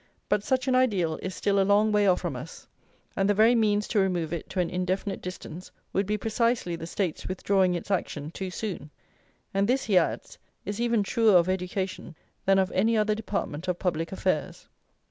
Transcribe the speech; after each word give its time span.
But 0.29 0.43
such 0.43 0.67
an 0.67 0.73
ideal 0.73 1.19
is 1.21 1.35
still 1.35 1.59
a 1.61 1.61
long 1.61 1.91
way 1.91 2.07
off 2.07 2.21
from 2.21 2.35
us, 2.35 2.67
and 3.15 3.29
the 3.29 3.35
very 3.35 3.53
means 3.53 3.87
to 3.89 3.99
remove 3.99 4.33
it 4.33 4.49
to 4.49 4.59
an 4.59 4.67
indefinite 4.67 5.21
distance 5.21 5.71
would 5.93 6.07
be 6.07 6.17
precisely 6.17 6.75
the 6.75 6.87
State's 6.87 7.27
withdrawing 7.27 7.75
its 7.75 7.91
action 7.91 8.31
too 8.31 8.49
soon." 8.49 8.89
And 9.53 9.67
this, 9.67 9.83
he 9.83 9.99
adds, 9.99 10.39
is 10.65 10.81
even 10.81 11.03
truer 11.03 11.35
of 11.37 11.47
education 11.47 12.15
than 12.45 12.57
of 12.57 12.71
any 12.71 12.97
other 12.97 13.13
department 13.13 13.67
of 13.67 13.77
public 13.77 14.11
affairs. 14.11 14.67